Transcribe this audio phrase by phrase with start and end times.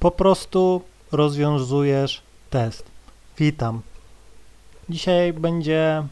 [0.00, 0.82] Po prostu
[1.12, 2.84] rozwiązujesz test.
[3.38, 3.80] Witam.
[4.88, 6.02] Dzisiaj będzie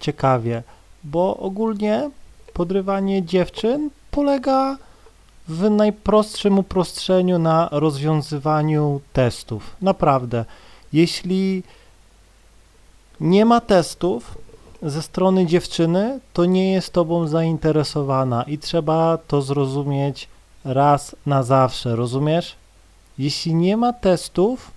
[0.00, 0.62] ciekawie,
[1.04, 2.10] bo ogólnie
[2.52, 4.76] podrywanie dziewczyn polega
[5.48, 9.76] w najprostszym uproszczeniu na rozwiązywaniu testów.
[9.82, 10.44] Naprawdę.
[10.92, 11.62] Jeśli
[13.20, 14.38] nie ma testów
[14.82, 20.28] ze strony dziewczyny, to nie jest tobą zainteresowana i trzeba to zrozumieć
[20.64, 22.56] raz na zawsze, rozumiesz?
[23.18, 24.70] Jeśli nie ma testów,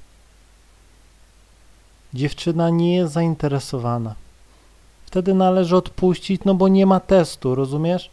[2.13, 4.15] dziewczyna nie jest zainteresowana.
[5.05, 8.09] Wtedy należy odpuścić, no bo nie ma testu, rozumiesz?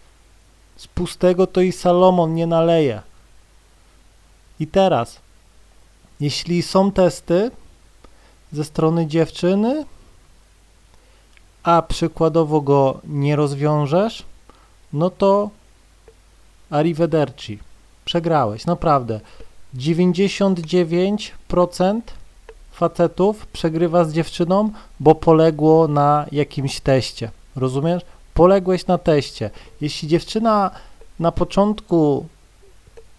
[0.77, 3.02] Z pustego to i Salomon nie naleje.
[4.60, 5.18] I teraz,
[6.20, 7.50] jeśli są testy
[8.52, 9.84] ze strony dziewczyny,
[11.62, 14.24] a przykładowo go nie rozwiążesz,
[14.92, 15.50] no to
[16.70, 17.58] arrivederci.
[18.04, 19.20] Przegrałeś, naprawdę.
[19.76, 22.00] 99%
[22.72, 27.30] facetów przegrywa z dziewczyną, bo poległo na jakimś teście.
[27.56, 28.02] Rozumiesz?
[28.34, 29.50] Poległeś na teście.
[29.80, 30.70] Jeśli dziewczyna
[31.19, 32.27] na początku,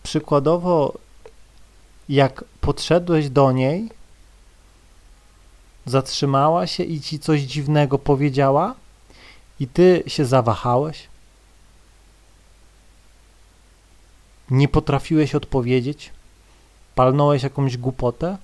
[0.04, 0.94] przykładowo,
[2.10, 3.90] jak podszedłeś do niej,
[5.86, 8.76] zatrzymała się i ci coś dziwnego powiedziała,
[9.60, 11.08] i ty się zawahałeś,
[14.50, 16.12] nie potrafiłeś odpowiedzieć,
[16.96, 18.38] palnąłeś jakąś głupotę,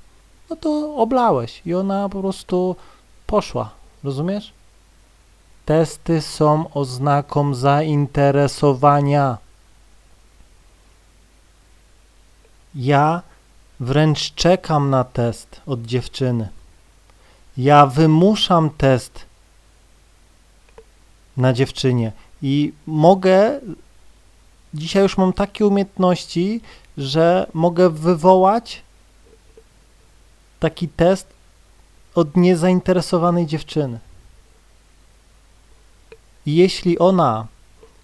[0.50, 2.76] no to oblałeś i ona po prostu
[3.28, 3.70] poszła.
[4.04, 4.54] Rozumiesz?
[5.66, 9.38] Testy są oznaką zainteresowania.
[12.76, 13.22] Ja
[13.80, 16.50] wręcz czekam na test od dziewczyny.
[17.58, 19.26] Ja wymuszam test
[21.38, 23.60] na dziewczynie i mogę.
[24.74, 26.62] Dzisiaj już mam takie umiejętności,
[27.00, 28.82] że mogę wywołać
[30.60, 31.28] taki test
[32.16, 34.00] od niezainteresowanej dziewczyny.
[36.46, 37.48] Jeśli ona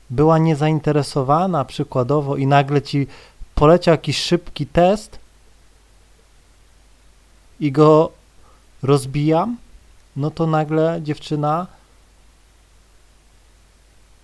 [0.10, 3.08] była niezainteresowana przykładowo i nagle ci
[3.56, 5.20] poleciał jakiś szybki test
[7.60, 8.12] i go
[8.84, 9.58] rozbijam,
[10.16, 11.68] no to nagle dziewczyna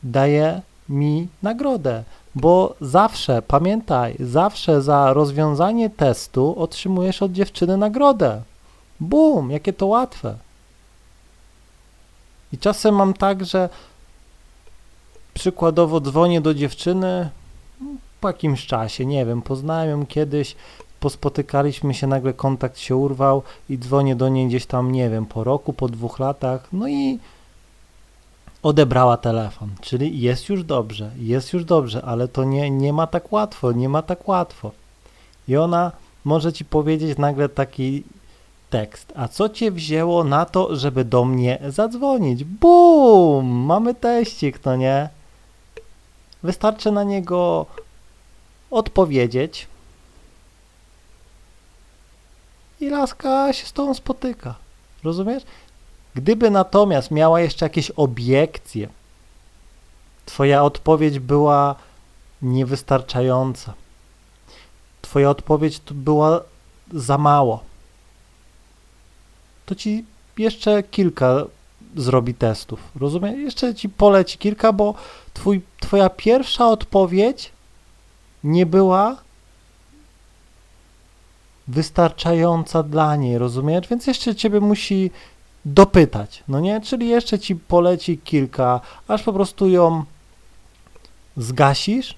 [0.03, 2.03] daje mi nagrodę,
[2.35, 8.41] bo zawsze, pamiętaj, zawsze za rozwiązanie testu otrzymujesz od dziewczyny nagrodę.
[8.99, 10.37] Bum, jakie to łatwe.
[12.53, 13.69] I czasem mam tak, że
[15.33, 17.29] przykładowo dzwonię do dziewczyny
[18.21, 20.55] po jakimś czasie, nie wiem, poznałem ją kiedyś,
[20.99, 25.43] pospotykaliśmy się, nagle kontakt się urwał i dzwonię do niej gdzieś tam, nie wiem, po
[25.43, 27.19] roku, po dwóch latach, no i
[28.63, 33.31] odebrała telefon, czyli jest już dobrze, jest już dobrze, ale to nie, nie ma tak
[33.31, 34.71] łatwo, nie ma tak łatwo.
[35.47, 35.91] I ona
[36.25, 38.03] może ci powiedzieć nagle taki
[38.69, 42.43] tekst, a co cię wzięło na to, żeby do mnie zadzwonić?
[42.43, 43.45] Bum!
[43.45, 45.09] Mamy teścik, no nie?
[46.43, 47.65] Wystarczy na niego
[48.71, 49.67] odpowiedzieć,
[52.81, 54.55] i laska się z tobą spotyka.
[55.03, 55.43] Rozumiesz?
[56.15, 58.87] Gdyby natomiast miała jeszcze jakieś obiekcje,
[60.25, 61.75] twoja odpowiedź była
[62.41, 63.73] niewystarczająca,
[65.01, 66.41] twoja odpowiedź to była
[66.93, 67.63] za mało,
[69.65, 70.05] to ci
[70.37, 71.45] jeszcze kilka
[71.95, 72.79] zrobi testów.
[72.95, 73.37] Rozumiesz?
[73.37, 74.93] Jeszcze ci poleci kilka, bo
[75.33, 77.51] twój, twoja pierwsza odpowiedź
[78.43, 79.17] nie była
[81.67, 83.87] wystarczająca dla niej, rozumiesz?
[83.87, 85.11] Więc jeszcze ciebie musi
[85.65, 86.81] dopytać, no nie?
[86.81, 90.03] Czyli jeszcze ci poleci kilka, aż po prostu ją
[91.37, 92.15] zgasisz,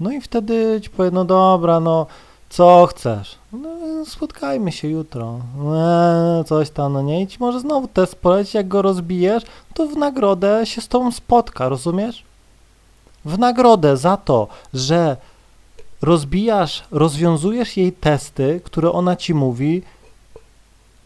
[0.00, 2.06] no i wtedy ci powie, no dobra, no
[2.48, 3.38] co chcesz?
[3.52, 3.68] No
[4.06, 5.40] spotkajmy się jutro,
[5.74, 7.22] eee, coś tam, no nie?
[7.22, 9.42] I ci może znowu test poleci, jak go rozbijesz,
[9.74, 12.22] to w nagrodę się z tobą spotka, rozumiesz?
[13.24, 15.16] W nagrodę za to, że
[16.02, 19.82] rozbijasz, rozwiązujesz jej testy, które ona ci mówi,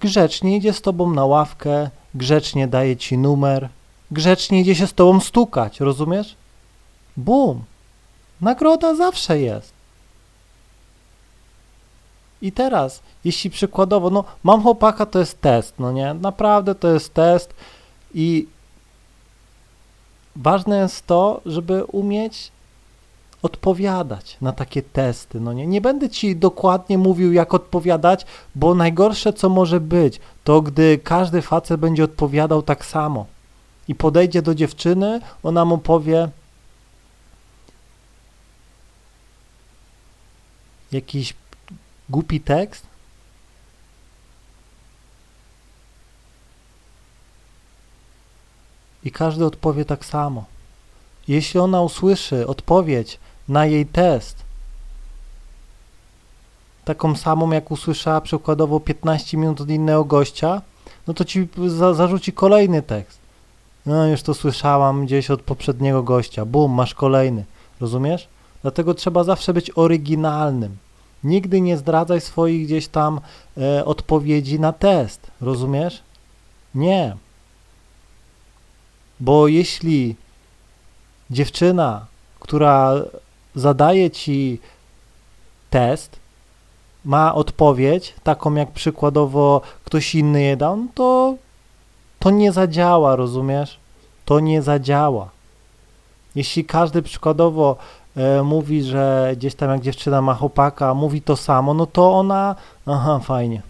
[0.01, 3.69] grzecznie idzie z tobą na ławkę, grzecznie daje ci numer,
[4.11, 6.37] grzecznie idzie się z tobą stukać, rozumiesz?
[7.17, 7.65] Bum!
[8.41, 9.73] Nagroda zawsze jest.
[12.43, 16.15] I teraz, jeśli przykładowo, no mam chłopaka, to jest test, no nie?
[16.15, 17.55] Naprawdę to jest test
[18.15, 18.47] i
[20.37, 22.53] ważne jest to, żeby umieć
[23.47, 25.41] odpowiadać na takie testy.
[25.41, 25.67] No nie?
[25.67, 31.43] nie będę ci dokładnie mówił, jak odpowiadać, bo najgorsze, co może być, to gdy każdy
[31.43, 33.27] facet będzie odpowiadał tak samo
[33.89, 36.29] i podejdzie do dziewczyny, ona mu powie
[40.93, 41.35] jakiś
[42.09, 42.87] głupi tekst?
[49.05, 50.45] I każdy odpowie tak samo.
[51.29, 54.37] Jeśli ona usłyszy odpowiedź na jej test,
[56.85, 60.63] taką samą, jak usłyszała przykładowo 15 minut od innego gościa,
[61.07, 63.19] no to ci za, zarzuci kolejny tekst.
[63.87, 66.45] No już to słyszałam gdzieś od poprzedniego gościa.
[66.45, 67.45] Bum, masz kolejny.
[67.81, 68.29] Rozumiesz?
[68.63, 70.77] Dlatego trzeba zawsze być oryginalnym.
[71.25, 73.21] Nigdy nie zdradzaj swoich gdzieś tam
[73.59, 75.27] e, odpowiedzi na test.
[75.41, 76.03] Rozumiesz?
[76.75, 77.17] Nie.
[79.21, 80.17] Bo jeśli
[81.31, 82.07] dziewczyna,
[82.41, 82.95] która
[83.57, 84.61] zadaje ci
[85.71, 86.17] test,
[87.05, 91.35] ma odpowiedź, taką jak przykładowo ktoś inny je dał, no to
[92.19, 93.79] to nie zadziała, rozumiesz?
[94.25, 95.29] To nie zadziała.
[96.35, 97.77] Jeśli każdy przykładowo
[98.17, 102.55] e, mówi, że gdzieś tam jak dziewczyna ma chłopaka, mówi to samo, no to ona,
[102.87, 103.63] aha, fajnie.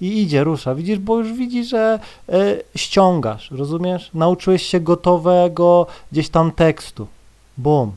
[0.00, 0.74] I idzie, rusza.
[0.74, 4.10] Widzisz, bo już widzi, że e, ściągasz, rozumiesz?
[4.14, 7.06] Nauczyłeś się gotowego gdzieś tam tekstu.
[7.58, 7.92] Bum.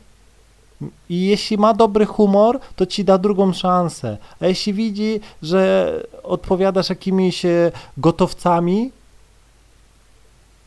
[1.10, 4.18] I jeśli ma dobry humor, to ci da drugą szansę.
[4.40, 5.92] A jeśli widzi, że
[6.24, 8.92] odpowiadasz jakimiś e, gotowcami,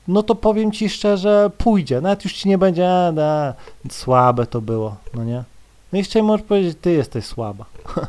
[0.09, 2.01] no to powiem ci szczerze, pójdzie.
[2.01, 3.55] Nawet już ci nie będzie, e, e,
[3.91, 5.45] słabe to było, no nie?
[5.93, 7.65] No i jeszcze możesz powiedzieć, ty jesteś słaba.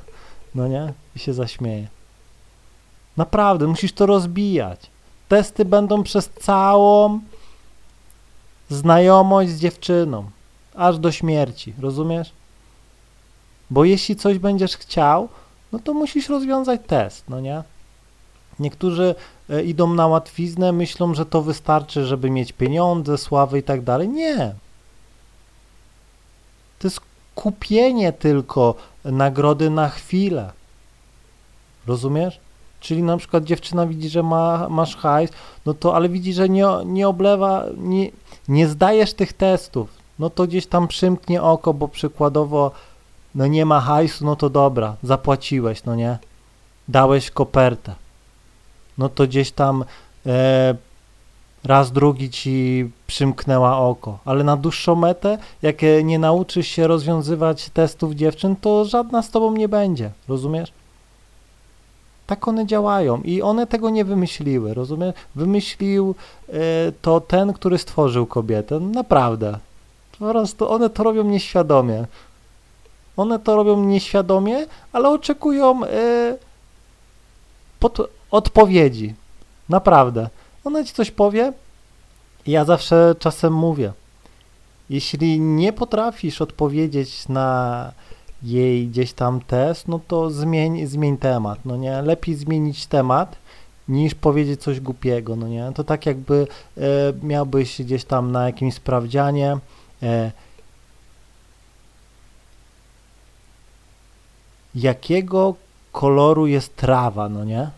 [0.56, 0.94] no nie?
[1.16, 1.88] I się zaśmieje.
[3.18, 4.80] Naprawdę, musisz to rozbijać.
[5.28, 7.20] Testy będą przez całą
[8.70, 10.30] znajomość z dziewczyną,
[10.78, 12.32] aż do śmierci, rozumiesz?
[13.70, 15.30] Bo jeśli coś będziesz chciał,
[15.72, 17.64] no to musisz rozwiązać test, no nie?
[18.60, 19.16] Niektórzy
[19.50, 24.10] e, idą na łatwiznę, myślą, że to wystarczy, żeby mieć pieniądze, sławę i tak dalej.
[24.10, 24.56] Nie.
[26.80, 27.00] To jest
[27.36, 28.76] kupienie tylko
[29.06, 30.52] nagrody na chwilę.
[31.88, 32.40] Rozumiesz?
[32.80, 35.32] Czyli na przykład dziewczyna widzi, że ma, masz hajs,
[35.66, 38.12] no to ale widzi, że nie, nie oblewa, nie,
[38.48, 42.72] nie zdajesz tych testów, no to gdzieś tam przymknie oko, bo przykładowo
[43.36, 46.18] no nie ma hajsu, no to dobra, zapłaciłeś, no nie?
[46.88, 47.96] Dałeś kopertę
[48.98, 49.86] no to gdzieś tam
[50.26, 50.76] e,
[51.64, 58.14] raz, drugi ci przymknęła oko, ale na dłuższą metę, jak nie nauczysz się rozwiązywać testów
[58.14, 60.72] dziewczyn, to żadna z tobą nie będzie, rozumiesz?
[62.28, 65.14] Tak one działają i one tego nie wymyśliły, rozumiesz?
[65.36, 66.16] Wymyślił
[66.50, 66.54] e,
[67.02, 69.60] to ten, który stworzył kobietę, naprawdę.
[70.20, 72.06] Po prostu one to robią nieświadomie.
[73.18, 76.38] One to robią nieświadomie, ale oczekują e,
[77.80, 77.98] pod,
[78.32, 79.14] odpowiedzi.
[79.70, 80.30] Naprawdę.
[80.64, 81.54] Ona ci coś powie.
[82.48, 83.94] Ja zawsze czasem mówię,
[84.90, 87.92] jeśli nie potrafisz odpowiedzieć na
[88.44, 92.02] jej gdzieś tam test, no to zmień, zmień temat, no nie?
[92.02, 93.36] Lepiej zmienić temat,
[93.88, 95.72] niż powiedzieć coś głupiego, no nie?
[95.76, 96.48] To tak jakby
[96.78, 96.82] e,
[97.22, 99.58] miałbyś gdzieś tam na jakimś sprawdzianie
[104.76, 105.56] jakiego
[105.92, 107.70] koloru jest trawa, no nie?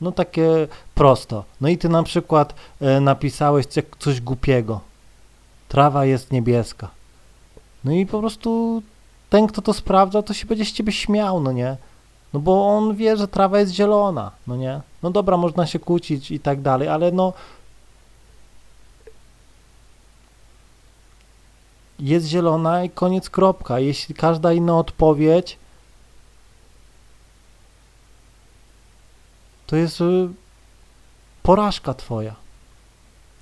[0.00, 1.44] No takie prosto.
[1.60, 3.66] No i ty na przykład e, napisałeś
[3.98, 4.80] coś głupiego.
[5.68, 6.90] Trawa jest niebieska.
[7.84, 8.82] No i po prostu
[9.30, 11.76] ten, kto to sprawdza, to się będzie z ciebie śmiał, no nie?
[12.32, 14.80] No bo on wie, że trawa jest zielona, no nie?
[15.02, 17.32] No dobra, można się kłócić i tak dalej, ale no
[22.06, 23.78] jest zielona i koniec kropka.
[23.78, 25.58] Jeśli każda inna odpowiedź
[29.66, 30.28] to jest y,
[31.42, 32.34] porażka twoja.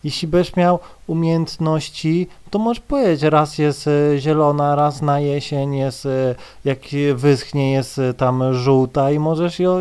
[0.05, 6.07] Jeśli będziesz miał umiejętności, to możesz powiedzieć, raz jest y, zielona, raz na jesień jest,
[6.07, 6.79] y, jak
[7.15, 9.81] wyschnie, jest tam żółta i możesz ją,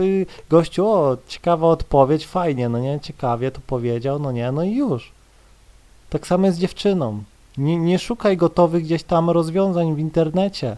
[0.49, 5.11] gościu, o, ciekawa odpowiedź, fajnie, no nie, ciekawie to powiedział, no nie, no i już.
[6.09, 7.23] Tak samo jest z dziewczyną.
[7.57, 10.77] Nie, nie szukaj gotowych gdzieś tam rozwiązań w internecie.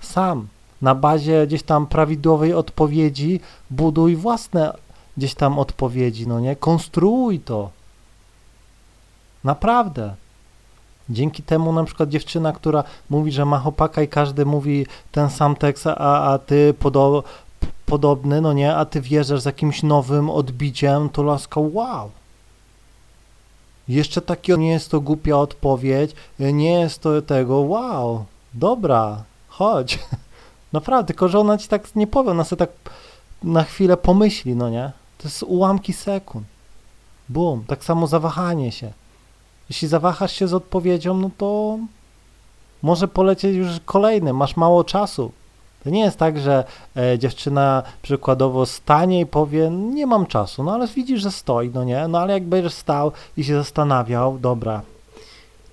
[0.00, 0.46] Sam,
[0.82, 3.40] na bazie gdzieś tam prawidłowej odpowiedzi
[3.70, 4.72] buduj własne
[5.16, 6.56] gdzieś tam odpowiedzi, no nie?
[6.56, 7.70] Konstruuj to.
[9.44, 10.14] Naprawdę.
[11.10, 15.56] Dzięki temu na przykład dziewczyna, która mówi, że ma chłopaka i każdy mówi ten sam
[15.56, 17.24] tekst, a, a ty podo,
[17.86, 22.10] podobny, no nie, a ty wierzysz z jakimś nowym odbiciem, to laska wow.
[23.88, 28.24] Jeszcze taki nie jest to głupia odpowiedź, nie jest to tego, wow,
[28.54, 29.98] dobra, chodź.
[30.72, 32.70] Naprawdę, tylko że ona ci tak nie powie, ona sobie tak
[33.42, 34.92] na chwilę pomyśli, no nie?
[35.18, 36.46] To jest ułamki sekund.
[37.28, 37.64] Bum.
[37.66, 38.92] Tak samo zawahanie się.
[39.70, 41.78] Jeśli zawahasz się z odpowiedzią, no to
[42.82, 44.32] może polecieć już kolejny.
[44.32, 45.32] Masz mało czasu.
[45.86, 46.64] To nie jest tak, że
[46.96, 51.84] e, dziewczyna przykładowo stanie i powie, nie mam czasu, no ale widzisz, że stoi, no
[51.84, 54.82] nie, no ale jak będziesz stał i się zastanawiał, dobra,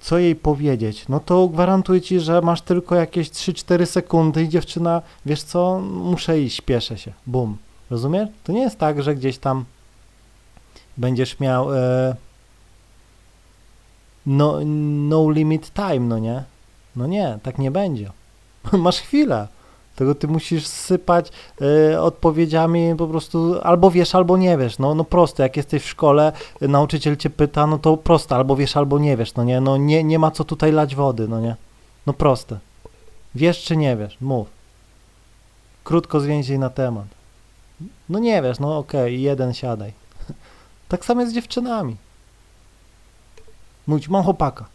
[0.01, 5.01] co jej powiedzieć, no to gwarantuję ci, że masz tylko jakieś 3-4 sekundy i dziewczyna,
[5.25, 7.57] wiesz co, muszę iść, śpieszę się, bum,
[7.89, 8.29] rozumiesz?
[8.43, 9.65] To nie jest tak, że gdzieś tam
[10.97, 12.15] będziesz miał e,
[14.25, 14.59] no,
[15.09, 16.43] no limit time, no nie?
[16.95, 18.11] No nie, tak nie będzie.
[18.73, 19.47] Masz chwilę.
[19.95, 21.31] Tego ty musisz sypać
[21.91, 24.79] y, odpowiedziami po prostu albo wiesz, albo nie wiesz.
[24.79, 26.31] No, no proste, jak jesteś w szkole,
[26.61, 29.61] nauczyciel cię pyta, no to proste, albo wiesz, albo nie wiesz, no nie?
[29.61, 31.55] No nie, nie ma co tutaj lać wody, no nie?
[32.05, 32.59] No proste.
[33.35, 34.17] Wiesz czy nie wiesz?
[34.21, 34.47] Mów.
[35.83, 37.05] Krótko zwięźlej na temat.
[38.09, 39.93] No nie wiesz, no okej, okay, jeden siadaj.
[40.89, 41.95] tak samo jest z dziewczynami.
[43.87, 44.65] Mówić, mam chłopaka.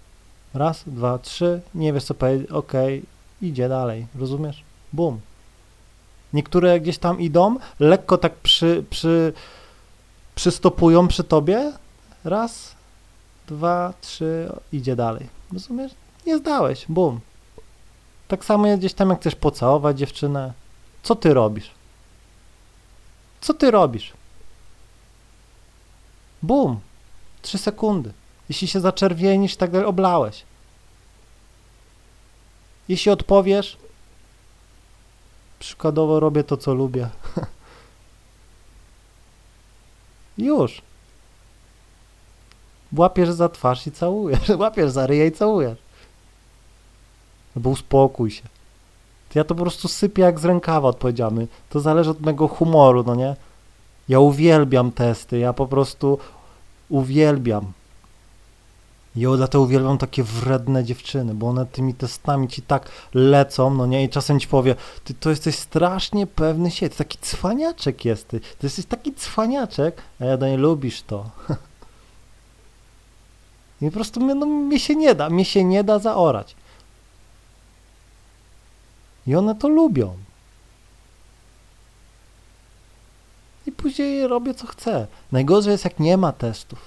[0.55, 4.68] Raz, dwa, trzy, nie wiesz co powiedzieć, okej, okay, idzie dalej, rozumiesz?
[4.93, 5.21] Bum.
[6.33, 9.33] Niektóre gdzieś tam idą, lekko tak przy, przy,
[10.35, 11.73] przystopują przy tobie,
[12.25, 12.75] raz,
[13.47, 15.27] dwa, trzy, idzie dalej.
[15.53, 15.93] Rozumiesz?
[16.27, 17.21] Nie zdałeś, bum.
[18.29, 20.53] Tak samo jest gdzieś tam, jak chcesz pocałować dziewczynę.
[21.03, 21.71] Co ty robisz?
[23.41, 24.13] Co ty robisz?
[26.43, 26.81] Bum.
[27.43, 28.13] Trzy sekundy.
[28.49, 30.43] Jeśli się zaczerwienisz, tak oblałeś.
[32.89, 33.77] Jeśli odpowiesz,
[35.59, 37.09] przykładowo robię to, co lubię.
[40.39, 40.83] Już.
[42.97, 44.49] Łapiesz za twarz i całujesz.
[44.59, 45.79] Łapiesz za ryję i całujesz.
[47.57, 48.43] Albo uspokój się.
[49.35, 51.49] Ja to po prostu sypię jak z rękawa, odpowiedziamy.
[51.71, 53.37] To zależy od mego humoru, no nie?
[54.09, 56.19] Ja uwielbiam testy, ja po prostu
[56.89, 57.73] uwielbiam.
[59.17, 64.05] Ja dlatego uwielbiam takie wredne dziewczyny, bo one tymi testami ci tak lecą, no nie,
[64.05, 64.75] i czasem ci powie,
[65.05, 70.25] ty to jesteś strasznie pewny siebie, ty taki cwaniaczek jesteś, ty jesteś taki cwaniaczek, a
[70.25, 71.31] ja do niej lubisz to.
[73.83, 76.57] I po prostu no, mnie się nie da, mnie się nie da zaorać.
[79.27, 80.17] I one to lubią.
[83.67, 85.07] I później robię co chcę.
[85.33, 86.79] Najgorzej jest jak nie ma testów.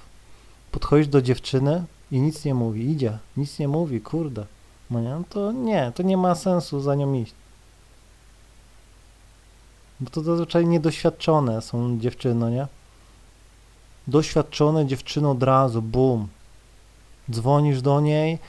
[0.72, 4.46] Podchodzisz do dziewczyny, i nic nie mówi, idzie, nic nie mówi, kurde.
[4.92, 7.34] No nie, no to nie, to nie ma sensu za nią iść.
[10.00, 12.68] Bo to zazwyczaj niedoświadczone są dziewczyny, nie?
[14.08, 16.28] Doświadczone dziewczyny od razu, bum.
[17.32, 18.40] Dzwonisz do niej,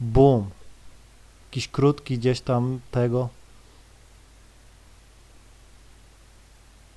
[0.00, 0.50] bum.
[1.50, 3.28] Jakiś krótki gdzieś tam tego.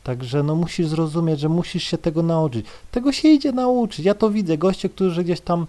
[0.03, 2.65] Także no musisz zrozumieć, że musisz się tego nauczyć.
[2.91, 4.05] Tego się idzie nauczyć.
[4.05, 4.57] Ja to widzę.
[4.57, 5.67] Goście, którzy gdzieś tam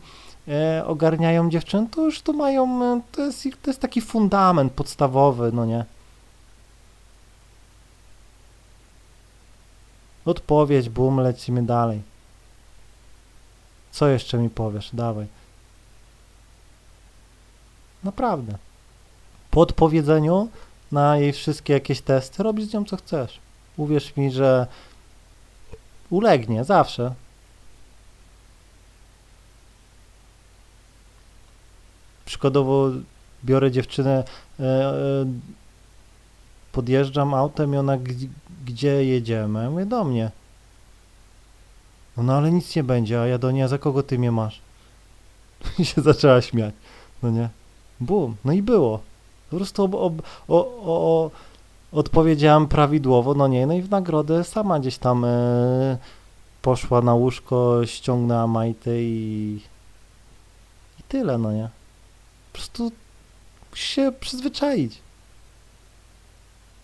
[0.87, 5.65] ogarniają dziewczyny, to już to mają, e, to jest, to jest taki fundament podstawowy, no
[5.65, 5.85] nie?
[10.25, 12.03] Odpowiedź, bum, lecimy dalej.
[13.91, 14.91] Co jeszcze mi powiesz?
[14.93, 15.27] Dawaj.
[18.05, 18.59] Naprawdę.
[19.51, 20.49] Po odpowiedzeniu
[20.93, 23.41] na jej wszystkie jakieś testy robisz z nią co chcesz.
[23.77, 24.67] Uwierz mi, że
[26.11, 27.15] ulegnie zawsze.
[32.27, 32.91] Przykładowo
[33.45, 34.25] biorę dziewczynę,
[34.61, 34.95] e, e,
[36.73, 37.99] podjeżdżam autem i ona,
[38.67, 39.63] gdzie jedziemy?
[39.63, 40.31] Ja mówię, do mnie.
[42.17, 44.61] No, ale nic nie będzie, a ja do niej, za kogo ty mnie masz?
[45.79, 46.75] I się zaczęła śmiać,
[47.23, 47.49] no nie?
[48.01, 49.01] Bum, no i było.
[49.51, 51.31] Po prostu ob, ob, o, o,
[51.93, 55.99] odpowiedziałem prawidłowo, no nie, no i w nagrodę sama gdzieś tam e,
[56.63, 59.61] poszła na łóżko, ściągnęła majty i,
[61.01, 61.69] i tyle, no nie?
[62.57, 62.93] Prostu
[63.75, 64.99] się przyzwyczaić.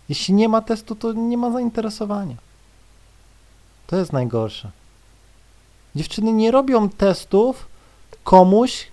[0.09, 2.37] Jeśli nie ma testu, to nie ma zainteresowania.
[3.87, 4.71] To jest najgorsze.
[5.95, 7.67] Dziewczyny nie robią testów
[8.25, 8.87] komuś,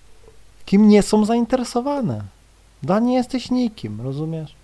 [0.66, 2.24] kim nie są zainteresowane.
[2.82, 4.54] Dla nie jesteś nikim, rozumiesz?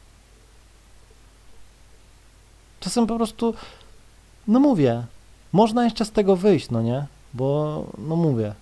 [2.80, 3.54] Czasem po prostu,
[4.48, 5.04] no mówię,
[5.52, 7.06] można jeszcze z tego wyjść, no nie?
[7.34, 8.54] Bo, no mówię,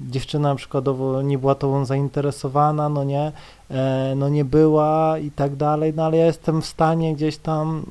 [0.00, 3.32] dziewczyna przykładowo nie była tobą zainteresowana, no nie,
[3.70, 7.86] e, no nie była i tak dalej, no ale ja jestem w stanie gdzieś tam,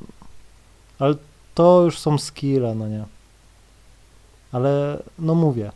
[0.98, 1.14] ale
[1.54, 3.04] to już są skille, no nie.
[4.52, 5.72] Ale no mówię,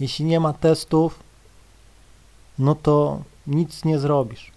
[0.00, 1.18] jeśli nie ma testów,
[2.58, 4.52] no to nic nie zrobisz.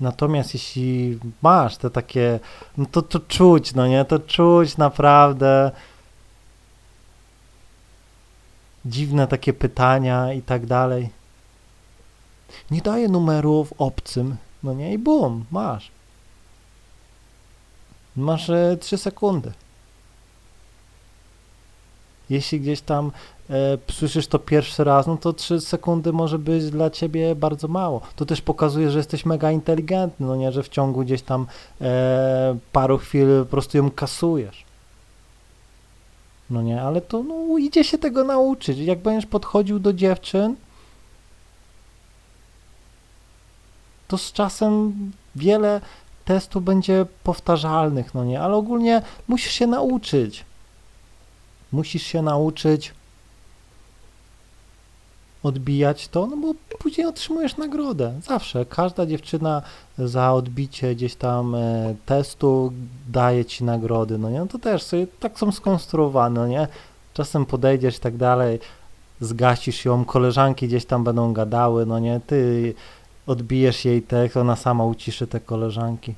[0.00, 2.40] Natomiast jeśli masz te takie,
[2.76, 5.70] no to to czuć, no nie, to czuć naprawdę,
[8.86, 11.10] dziwne takie pytania i tak dalej.
[12.70, 15.90] Nie daję numerów obcym, No nie, i bum, masz.
[18.16, 19.52] Masz e, 3 sekundy.
[22.30, 23.12] Jeśli gdzieś tam
[23.50, 28.00] e, słyszysz to pierwszy raz, no to 3 sekundy może być dla ciebie bardzo mało.
[28.16, 31.46] To też pokazuje, że jesteś mega inteligentny, no nie, że w ciągu gdzieś tam
[31.80, 34.65] e, paru chwil po prostu ją kasujesz.
[36.50, 38.78] No nie, ale to no, idzie się tego nauczyć.
[38.78, 40.56] Jak będziesz podchodził do dziewczyn,
[44.08, 44.92] to z czasem
[45.36, 45.80] wiele
[46.24, 50.44] testów będzie powtarzalnych, no nie, ale ogólnie musisz się nauczyć.
[51.72, 52.94] Musisz się nauczyć
[55.42, 56.54] odbijać to, no bo
[56.86, 58.12] później otrzymujesz nagrodę.
[58.22, 58.66] Zawsze.
[58.66, 59.62] Każda dziewczyna
[59.98, 62.72] za odbicie gdzieś tam e, testu
[63.08, 64.38] daje ci nagrody, no nie?
[64.38, 66.68] No to też sobie tak są skonstruowane, no nie?
[67.14, 68.60] Czasem podejdziesz i tak dalej,
[69.20, 72.20] zgasisz ją, koleżanki gdzieś tam będą gadały, no nie?
[72.26, 72.74] Ty
[73.26, 76.14] odbijesz jej tekst, ona sama uciszy te koleżanki.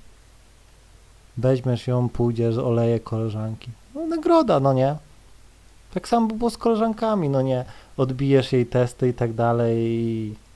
[1.37, 3.71] Weźmiesz ją, pójdziesz, oleje koleżanki.
[3.95, 4.97] No nagroda, no nie?
[5.95, 7.65] Tak samo było z koleżankami, no nie?
[7.97, 10.48] Odbijesz jej testy i tak dalej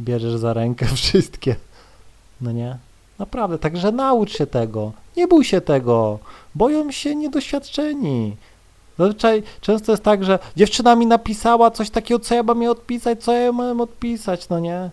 [0.00, 1.56] bierzesz za rękę wszystkie,
[2.40, 2.76] no nie?
[3.18, 4.92] Naprawdę, także naucz się tego.
[5.16, 6.18] Nie bój się tego.
[6.54, 8.36] Boją się niedoświadczeni.
[8.98, 13.24] Zazwyczaj często jest tak, że dziewczyna mi napisała coś takiego, co ja mam jej odpisać,
[13.24, 14.90] co ja mam odpisać, no nie?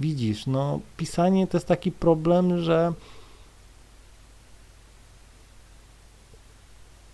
[0.00, 2.92] Widzisz, no pisanie to jest taki problem, że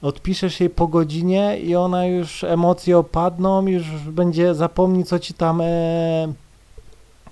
[0.03, 5.61] odpiszesz jej po godzinie i ona już emocje opadną, już będzie zapomni, co ci tam
[5.61, 6.33] e,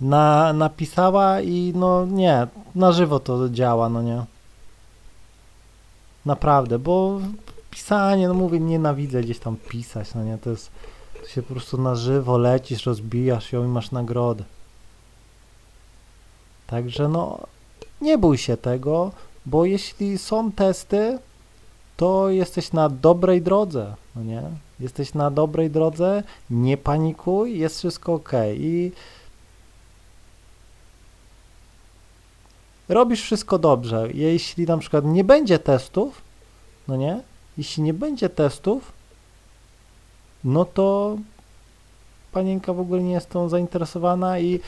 [0.01, 4.25] na, napisała i no nie, na żywo to działa, no nie.
[6.27, 7.21] Naprawdę, bo
[7.71, 10.71] pisanie, no mówię, nienawidzę gdzieś tam pisać, no nie, to jest,
[11.23, 14.45] to się po prostu na żywo lecisz, rozbijasz ją i masz nagrodę.
[16.67, 17.39] Także no,
[18.01, 19.11] nie bój się tego,
[19.47, 21.19] bo jeśli są testy,
[21.97, 24.43] to jesteś na dobrej drodze, no nie?
[24.81, 28.33] Jesteś na dobrej drodze, nie panikuj, jest wszystko ok.
[28.55, 28.93] I
[32.89, 34.09] robisz wszystko dobrze.
[34.15, 36.23] Jeśli na przykład nie będzie testów,
[36.89, 37.21] no nie?
[37.59, 38.93] Jeśli nie będzie testów,
[40.45, 41.17] no to
[42.33, 44.61] panienka w ogóle nie jest tą zainteresowana i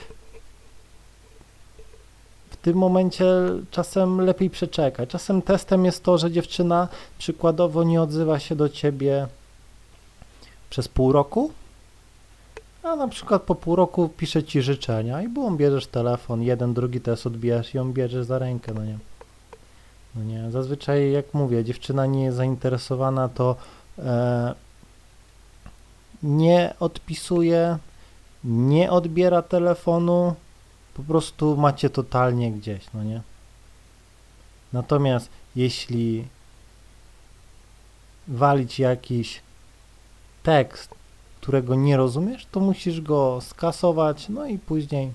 [2.63, 3.25] tym momencie
[3.71, 5.09] czasem lepiej przeczekać.
[5.09, 9.27] Czasem testem jest to, że dziewczyna przykładowo nie odzywa się do ciebie
[10.71, 11.51] przez pół roku,
[12.83, 17.01] a na przykład po pół roku pisze ci życzenia i bum, bierzesz telefon, jeden, drugi
[17.01, 18.99] test odbijasz i ją bierzesz za rękę, no nie.
[20.15, 23.57] No nie, zazwyczaj jak mówię, dziewczyna nie jest zainteresowana, to
[23.99, 24.55] e,
[26.23, 27.79] nie odpisuje,
[28.45, 30.35] nie odbiera telefonu,
[30.99, 33.21] po prostu macie totalnie gdzieś, no nie?
[34.73, 36.25] Natomiast jeśli
[38.29, 39.41] walić jakiś
[40.43, 40.95] tekst,
[41.41, 45.13] którego nie rozumiesz, to musisz go skasować, no i później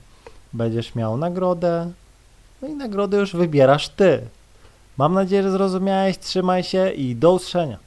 [0.53, 1.91] będziesz miał nagrodę,
[2.61, 4.27] no i nagrodę już wybierasz ty.
[4.97, 7.77] Mam nadzieję, że zrozumiałeś, trzymaj się i do usłyszenia.